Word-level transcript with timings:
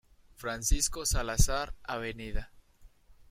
Francisco 0.33 1.05
Salazar, 1.05 1.75
Av. 1.87 2.03